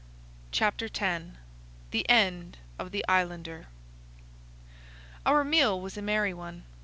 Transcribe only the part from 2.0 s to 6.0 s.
End of the Islander Our meal was